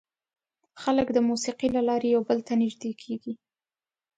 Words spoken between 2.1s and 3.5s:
یو بل ته نږدې کېږي.